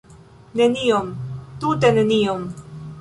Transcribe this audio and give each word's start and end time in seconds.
Nenion, 0.61 1.11
tute 1.65 1.93
nenion! 1.99 2.43